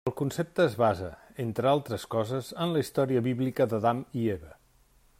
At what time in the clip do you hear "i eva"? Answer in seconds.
4.23-4.55